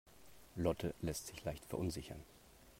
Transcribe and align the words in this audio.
Lotte 0.55 0.95
lässt 1.03 1.27
sich 1.27 1.43
leicht 1.43 1.63
verunsichern. 1.63 2.23